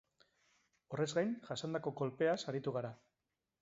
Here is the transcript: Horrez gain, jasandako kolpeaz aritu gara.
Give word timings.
Horrez 0.95 1.07
gain, 1.19 1.37
jasandako 1.51 1.97
kolpeaz 2.03 2.39
aritu 2.53 2.79
gara. 2.81 2.97